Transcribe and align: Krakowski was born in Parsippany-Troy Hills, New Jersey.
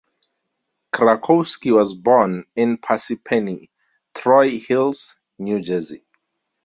Krakowski 0.91 1.71
was 1.75 1.93
born 1.93 2.45
in 2.55 2.79
Parsippany-Troy 2.79 4.57
Hills, 4.59 5.13
New 5.37 5.61
Jersey. 5.61 6.03